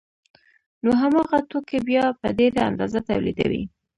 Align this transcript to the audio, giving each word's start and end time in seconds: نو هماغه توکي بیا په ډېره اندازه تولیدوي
نو 0.83 0.91
هماغه 1.01 1.39
توکي 1.49 1.79
بیا 1.87 2.05
په 2.19 2.27
ډېره 2.39 2.61
اندازه 2.69 2.99
تولیدوي 3.09 3.63